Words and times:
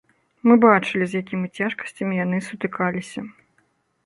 Мы 0.51 0.55
бачылі, 0.63 1.05
з 1.11 1.21
якімі 1.23 1.49
цяжкасцямі 1.57 2.19
яны 2.25 2.37
сутыкаліся. 2.47 3.29